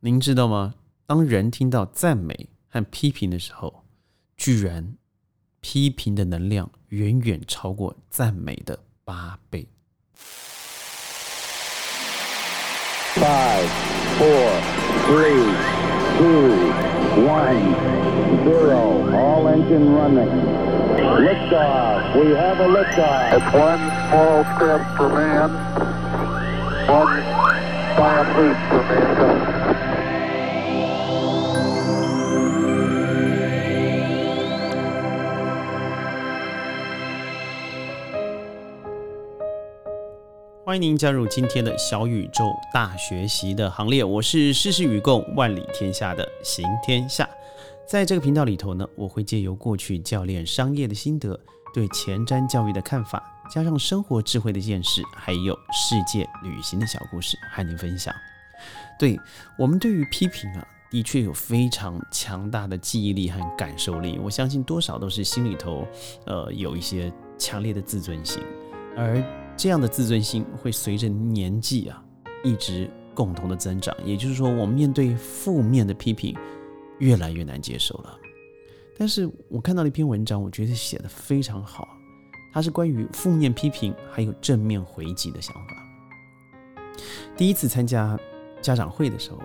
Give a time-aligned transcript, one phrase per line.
[0.00, 0.74] 您知道吗？
[1.08, 3.82] 当人听到赞美和批评的时候，
[4.36, 4.94] 居然
[5.60, 9.66] 批评的能量远远超过赞美的八倍。
[13.16, 13.66] Five,
[14.20, 14.60] four,
[15.08, 15.42] three,
[16.16, 16.70] two,
[17.26, 17.74] one,
[18.44, 19.02] zero.
[19.12, 20.30] All engine running.
[20.96, 22.14] Liftoff.
[22.14, 23.32] We have a liftoff.
[23.32, 25.50] It's one small step for man,
[26.86, 27.20] one
[27.96, 29.57] giant leap for mankind.
[40.68, 47.26] 欢迎您加入今天的小宇宙大学习的行列，我是事事与共、万里天下的行天下。
[47.86, 51.40] 在这个频道里头呢，我会借由过去教练商业的心得、
[51.72, 58.14] 对前瞻教育的看法，加上生活智慧的见识，还有世界旅行的小故事，和您分享。
[58.98, 59.18] 对
[59.58, 64.20] 我们对于批评啊，的确有非常强大的记忆力和感受力。
[64.22, 65.88] 我相信多少都是心里头
[66.26, 68.42] 呃有一些强烈的自尊心，
[68.94, 69.16] 而
[69.58, 72.00] 这样的自尊心会随着年纪啊，
[72.44, 73.92] 一直共同的增长。
[74.04, 76.32] 也就是说，我们面对负面的批评，
[77.00, 78.16] 越来越难接受了。
[78.96, 81.88] 但是我看到了一篇文章，我觉得写的非常好，
[82.52, 87.02] 它是关于负面批评还有正面回击的想法。
[87.36, 88.16] 第一次参加
[88.62, 89.38] 家长会的时候，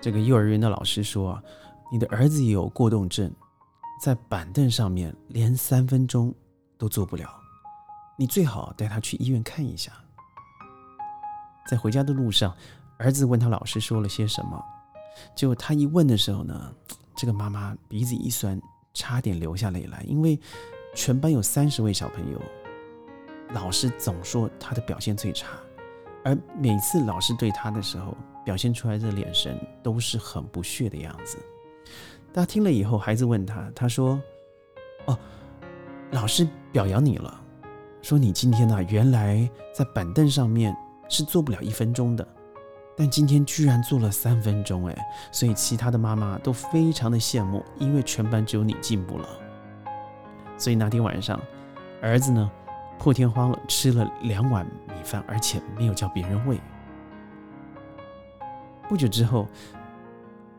[0.00, 1.42] 这个幼儿园的老师说啊，
[1.90, 3.28] 你的儿子有过动症，
[4.00, 6.32] 在板凳上面连三分钟
[6.78, 7.28] 都坐不了。
[8.16, 9.92] 你最好带他去医院看一下。
[11.68, 12.54] 在回家的路上，
[12.98, 14.62] 儿子问他老师说了些什么，
[15.34, 16.72] 结果他一问的时候呢，
[17.16, 18.60] 这个妈妈鼻子一酸，
[18.92, 20.38] 差点流下泪来，因为
[20.94, 22.40] 全班有三十位小朋友，
[23.52, 25.48] 老师总说他的表现最差，
[26.24, 31.38] 而每次老师对他的时候，表现出来的眼神都是很不屑的样子。
[32.32, 34.20] 大家听了以后，孩子问他，他说
[35.06, 35.18] ：“哦，
[36.10, 37.40] 老师表扬你了。”
[38.04, 40.76] 说你今天呢，原来在板凳上面
[41.08, 42.28] 是坐不了一分钟的，
[42.94, 44.96] 但今天居然坐了三分钟，哎，
[45.32, 49.26] 所以其他的妈妈都非常的羡慕，因为全班只有你进步了。
[50.58, 51.40] 所以那天晚上，
[52.02, 52.50] 儿子呢
[52.98, 56.60] 破天荒了吃了两碗米饭，而且没有叫别人喂。
[58.86, 59.48] 不久之后，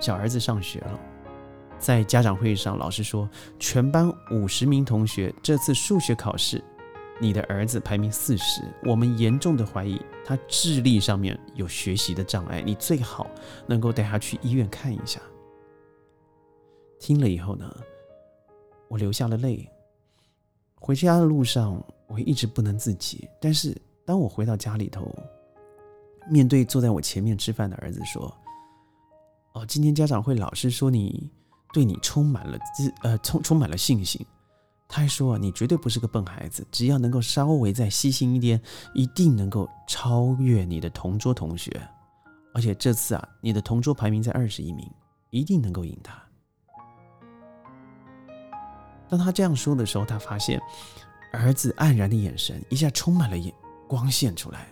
[0.00, 0.98] 小儿子上学了，
[1.78, 6.64] 在家长会上，老师说全班五十名同学这次数学考试。
[7.18, 13.26] 你的儿子排名四十，我们严重的怀疑他智力上面有学习的障碍，你最好
[13.66, 15.20] 能够带他去医院看一下。
[16.98, 17.74] 听了以后呢，
[18.88, 19.66] 我流下了泪。
[20.78, 23.26] 回家的路上，我一直不能自己。
[23.40, 25.10] 但是当我回到家里头，
[26.30, 28.32] 面对坐在我前面吃饭的儿子说
[29.54, 31.30] ：“哦，今天家长会老师说你
[31.72, 34.24] 对你充满了自呃充充满了信心。”
[34.88, 38.60] 他还说啊：“你绝对不是个笨孩子，只要能够稍微再细心一点，
[38.94, 41.70] 一定能够超越你的同桌同学。
[42.54, 44.88] 而且这次啊，你的同桌排名在二十一名，
[45.30, 46.22] 一定能够赢他。”
[49.08, 50.62] 当他这样说的时候，他发现
[51.32, 53.52] 儿子黯然的眼神一下充满了眼
[53.88, 54.68] 光线出来，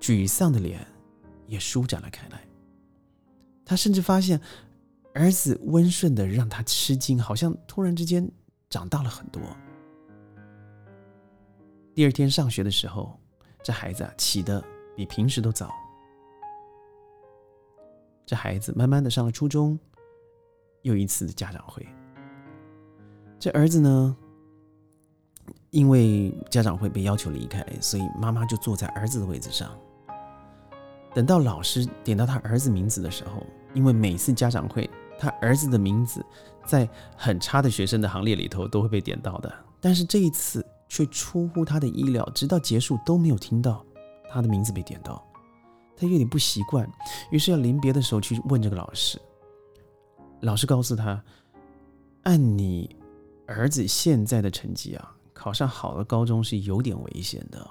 [0.00, 0.86] 沮丧的脸
[1.48, 2.40] 也舒展了开来。
[3.64, 4.40] 他甚至发现
[5.14, 8.30] 儿子温顺的让他吃惊，好像突然之间。
[8.74, 9.40] 长大了很多。
[11.94, 13.16] 第二天上学的时候，
[13.62, 14.60] 这孩子起的
[14.96, 15.70] 比平时都早。
[18.26, 19.78] 这孩子慢慢的上了初中，
[20.82, 21.86] 又一次的家长会。
[23.38, 24.16] 这儿子呢，
[25.70, 29.70] 因为家长会被要求离开，所以妈妈就坐在儿子的位置上。
[31.14, 34.90] 等到老师点到他儿子名字的时候，因为每次家长会。
[35.18, 36.24] 他儿子的名字
[36.66, 43.84] 在很差的学生的行列里头都会被点到的，但是这一次却出乎他的意料，直到结束都没有听到
[44.30, 45.24] 他的名字被点到。
[45.96, 46.90] 他有点不习惯，
[47.30, 49.20] 于是要临别的时候去问这个老师。
[50.40, 51.22] 老师告诉他，
[52.24, 52.96] 按你
[53.46, 57.64] 儿子现在的成绩啊，考上好的高中是有点危险的。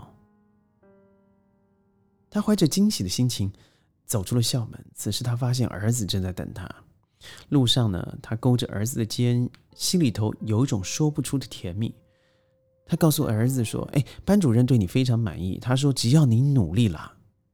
[2.30, 3.52] 他怀着惊喜的心情
[4.06, 6.68] 走出了校门，此时他发现儿子正在等他。
[7.50, 11.94] 路上呢，他勾着儿子的肩，心里头有一种说不出的甜蜜。
[12.86, 15.58] 他告诉儿子说：“哎，班主任对你非常满意。
[15.60, 17.12] 他说，只要你努力了，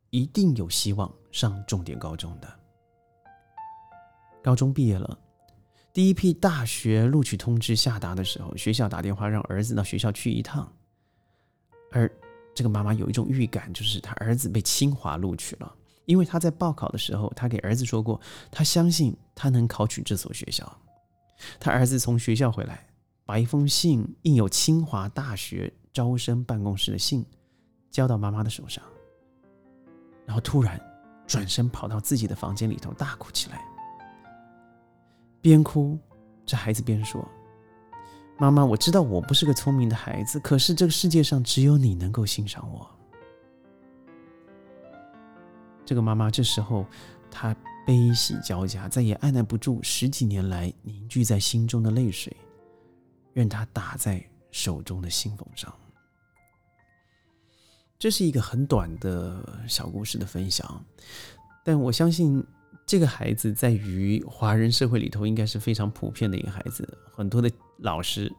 [0.09, 2.47] 一定有希望上重点高中的。”
[4.41, 5.17] 高中毕业了，
[5.93, 10.71] 第一批大学录取通知下达的时候，学校打电话让儿子到学校去一趟。
[11.91, 12.11] 而
[12.55, 15.75] 这个妈妈有一种预感，就是他儿子被清华录取了。
[16.09, 18.19] 因为他在报考的时候，他给儿子说过，
[18.49, 20.67] 他相信他能考取这所学校。
[21.59, 22.83] 他儿子从学校回来，
[23.27, 27.23] 把一封信印有清华大学招生办公室的信
[27.91, 28.83] 交到妈妈的手上，
[30.25, 30.81] 然后突然
[31.27, 33.61] 转身跑到自己的房间里头大哭起来，
[35.41, 35.95] 边哭，
[36.43, 37.23] 这孩子边说
[38.39, 42.89] ：“妈妈，我知道我不是个聪明的孩子，可是这个世界上只有你能够欣赏我。”
[45.89, 46.85] 这个妈妈这时候，
[47.31, 52.31] 她悲喜交加，再也按耐不住十几年来凝聚在心中的泪水，
[53.33, 55.73] 任它打在手中的信封上。
[57.97, 60.85] 这是一个很短的小故事的分享，
[61.65, 62.45] 但我相信
[62.85, 68.31] 这个孩子在于华人社会里头应该是非常普遍的一个孩子，很多的老师。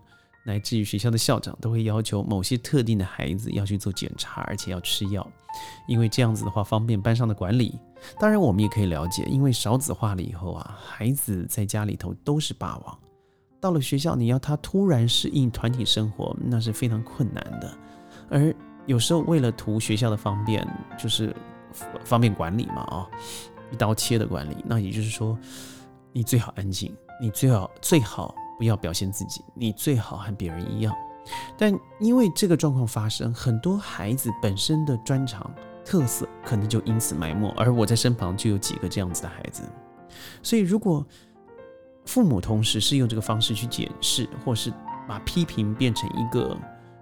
[0.45, 5.27] 乃至于学校的校长都会要求某些特定的孩子要去做检查，而且要吃药，
[5.87, 7.79] 因为这样子的话方便班上的管理。
[8.19, 12.99] 当然，我们也可以了解，因为少子化了以后啊，孩子在家里头都是霸王，
[13.61, 17.79] 到了学校你要他突然适应团体生活，那是非常困难的。
[18.31, 18.55] 而
[18.87, 20.67] 有时候为了图学校的方便，
[20.99, 21.37] 就是
[22.03, 23.07] 方便管理嘛啊，
[23.71, 24.57] 一刀切的管理。
[24.65, 25.39] 那也就是说，
[26.13, 28.35] 你最好安静，你最好最好。
[28.61, 30.95] 不要表现自己，你最好和别人一样。
[31.57, 35.51] 但因为这个状况发生，很多孩子本身的专长
[35.83, 37.49] 特色可能就因此埋没。
[37.57, 39.63] 而我在身旁就有几个这样子的孩子，
[40.43, 41.07] 所以如果
[42.05, 44.71] 父母同时是用这个方式去解释，或是
[45.09, 46.55] 把批评变成一个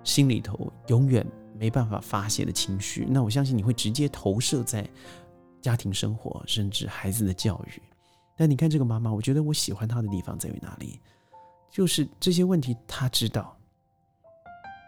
[0.04, 1.26] 心里头永远
[1.58, 4.88] 没办法发泄的情绪，那我相信你会直接投射在
[5.60, 7.82] 家庭生活，甚至孩子的教育。
[8.36, 11.00] 但你看这个妈妈，我觉得我喜欢她的地方在于哪里？
[11.70, 13.56] 就是这些问题，他知道，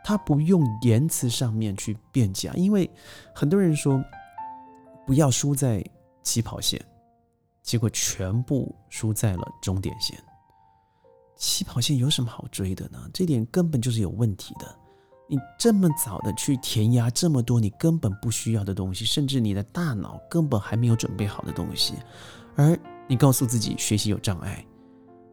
[0.02, 2.90] 他不用言辞上面去辩解，因为
[3.34, 4.02] 很多人说
[5.06, 5.84] 不要输在
[6.22, 6.82] 起跑线，
[7.62, 10.18] 结果全部输在了终点线。
[11.36, 12.98] 起跑线有什么好追的呢？
[13.12, 14.76] 这点根本就是有问题的。
[15.28, 21.94] 你这么早的去填压这么多你根本不需要的东西，甚至你的大脑根本还没有准备好的东西，
[22.56, 24.64] 而你告诉自己学习有障碍，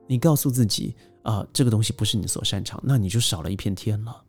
[0.05, 0.95] 你告诉自己。
[1.27, 4.23] 啊，这个东西不是你所擅长，那你就少了一片天了。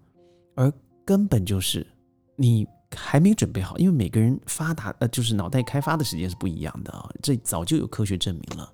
[0.57, 0.73] 而
[1.05, 1.87] 根本就是
[2.35, 2.67] 你
[2.97, 8.73] 还没准备好，因为每个人发达呃，就是脑袋开发的时间是不一样的啊，这早就有科学证明了。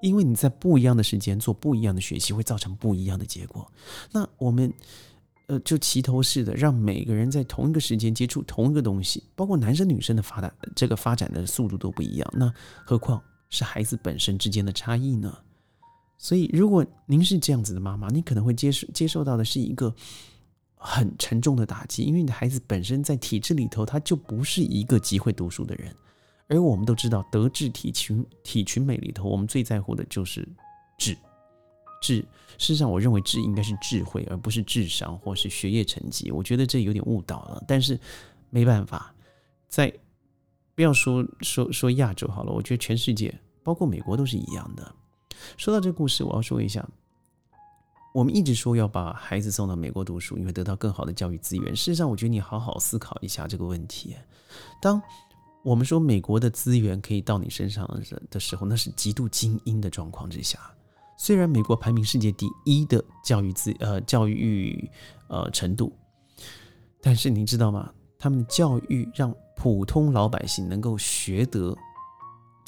[0.00, 3.68] 因为你在不一样的时间做不一样的学习，会造成不一样的结果。
[4.12, 4.72] 那我们
[5.48, 12.52] 呃，就齐头式的让每个人在同一个时间接触同一个东西，包括男生女生的发达这个发展的速度都不一样，那
[12.86, 13.20] 何况
[13.50, 15.36] 是孩子本身之间的差异呢？
[16.18, 19.94] 所以，如果您是这样子的妈妈，你可能会接受接受到的是一个
[20.74, 25.94] 很沉重的打击，因为你的孩子本身在体制里头，他就不是一个极会读书的人。
[26.48, 30.46] 而我们都知道，德智体群体群美里头，我们最在乎的就是
[30.98, 31.16] 智
[32.02, 32.16] 智。
[32.56, 36.32] 事实上，我认为智应该是智慧，而不是智商或是学业成绩。
[36.32, 37.62] 我觉得这有点误导了。
[37.68, 37.98] 但是
[38.50, 39.14] 没办法，
[39.68, 39.92] 在
[40.74, 43.32] 不要说说说亚洲好了，我觉得全世界，
[43.62, 44.94] 包括美国都是一样的。
[45.56, 46.86] 说到这个故事，我要说一下，
[48.12, 51.74] 我们一直说要把孩子送到美国读书，因为得到更好的教育资源。
[51.74, 54.16] 事实上，我觉得你好好思考一下这个问题。
[54.80, 55.00] 当
[55.62, 57.86] 我们说美国的资源可以到你身上
[58.30, 60.58] 的时候，那是极度精英的状况之下。
[61.16, 64.88] 虽然美国排名世界第一的教育资呃教育
[65.28, 65.92] 呃程度，
[67.00, 67.92] 但是你知道吗？
[68.18, 71.76] 他们的教育让普通老百姓能够学得。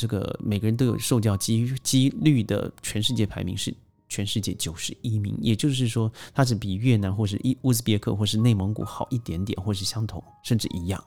[0.00, 3.75] 这个每个人都有受教机几率的，全世界排名是
[4.09, 11.04] 全世界九十一名，也就是说，它是比越南或是伊乌兹别克或是内蒙古好一点点，或是相同，甚至一样。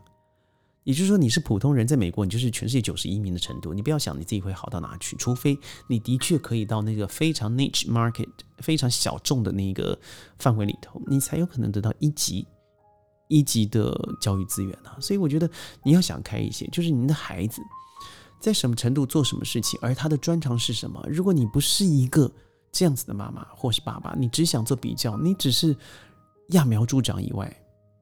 [0.84, 3.74] 也就是说，你是普通人，在美国，你就是全世界九十一名的程度。
[3.74, 5.58] 你不要想你自己会好到哪去，除非
[5.88, 9.98] 你的确可以到那个非常 niche market、非常小众的那个
[10.38, 12.46] 范围里头，你才有可能得到一级
[13.28, 14.96] 一级的教育资源啊。
[15.02, 15.50] 所以，我觉得
[15.84, 17.60] 你要想开一些，就是您的孩子。
[18.44, 21.02] 在什么程度做什么事情，而他的专长是什么？
[21.08, 22.30] 如果你不是一个
[22.74, 25.74] 这样子的妈妈或是爸爸，你只想做比较，你只是
[26.50, 27.50] 揠苗助长以外，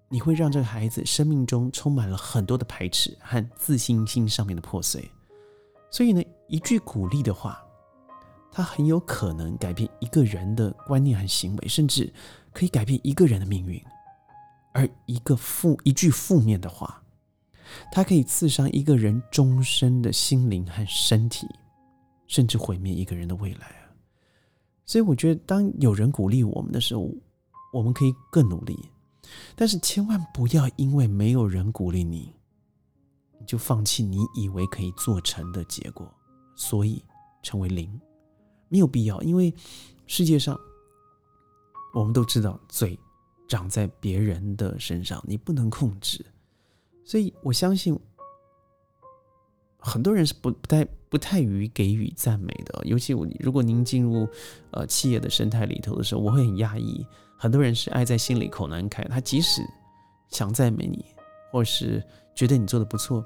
[0.09, 5.07] 你会让这个孩子生命中充满了很多的排斥和自信心上面的破碎。
[5.91, 7.63] 所以呢，一句鼓励的话，
[8.51, 12.11] 它很有可能改变一个人的观念和行为，甚至
[12.51, 13.79] 可以改变一个人的命运。
[14.73, 17.00] 而一个负一句负面的话。
[17.91, 21.47] 它可以刺伤一个人终身的心灵和身体，
[22.27, 23.91] 甚至毁灭一个人的未来啊！
[24.85, 27.09] 所以我觉得，当有人鼓励我们的时候，
[27.73, 28.77] 我们可以更努力。
[29.55, 32.33] 但是千万不要因为没有人鼓励你，
[33.39, 36.13] 你就放弃你以为可以做成的结果，
[36.55, 37.01] 所以
[37.41, 37.89] 成为零
[38.67, 39.21] 没有必要。
[39.21, 39.53] 因为
[40.07, 40.59] 世界上
[41.93, 42.99] 我们都知道，嘴
[43.47, 46.25] 长在别人的身上，你不能控制。
[47.03, 47.97] 所以我相信
[49.77, 54.27] 很多人是不不太不太于给予赞美的，尤其我如果您进入
[54.71, 57.05] 呃企业的生态里头的时候，我会很压抑。
[57.35, 59.63] 很多人是爱在心里口难开，他即使
[60.29, 61.03] 想赞美你，
[61.51, 62.01] 或是
[62.35, 63.25] 觉得你做的不错，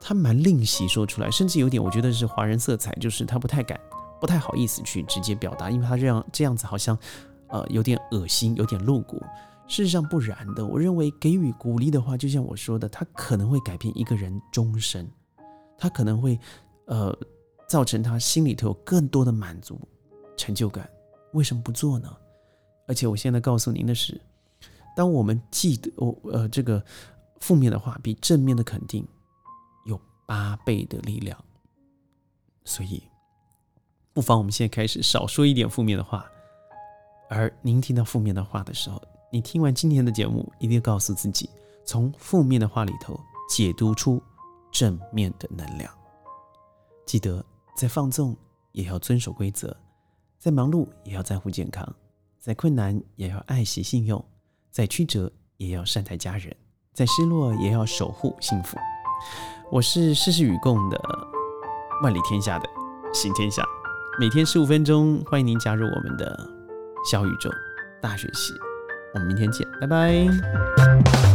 [0.00, 3.78] 他蛮吝惜说出来，甚至有点我觉得是华人色彩，就是他不太敢、
[4.18, 6.98] 不太好意思去直接表达，因为他这样这样子好像
[7.48, 9.22] 呃有点恶心，有点露骨。
[9.72, 15.10] 事实上不然的，我认为给予鼓励的话，就像我说的，他可能会改变一个人终身，
[15.78, 16.38] 他可能会
[16.84, 17.18] 呃
[17.66, 19.80] 造成他心里头有更多的满足、
[20.36, 20.86] 成就感。
[21.32, 22.14] 为什么不做呢？
[22.86, 24.20] 而且我现在告诉您的是，
[24.94, 26.84] 当我们记得我呃这个
[27.40, 29.08] 负面的话比正面的肯定
[29.86, 31.42] 有八倍的力量，
[32.66, 33.02] 所以
[34.12, 36.26] 不妨我们现在开始少说一点负面的话。
[37.30, 39.02] 而您听到负面的话的时候，
[39.34, 41.48] 你听完今天的节目，一定要告诉自己，
[41.86, 44.22] 从负面的话里头解读出
[44.70, 45.90] 正面的能量。
[47.06, 47.42] 记得
[47.74, 48.36] 在放纵
[48.72, 49.74] 也要遵守规则，
[50.38, 51.82] 在忙碌也要在乎健康。
[52.38, 54.22] 再困难也要爱惜信用，
[54.70, 56.54] 再曲折也要善待家人，
[56.92, 58.76] 再失落也要守护幸福。
[59.70, 61.00] 我是事事与共的
[62.02, 62.68] 万里天下的
[63.14, 63.64] 行天下，
[64.20, 66.38] 每天十五分钟，欢迎您加入我们的
[67.10, 67.48] 小宇宙
[68.02, 68.52] 大学习。
[69.12, 71.31] 我们明天见，拜拜。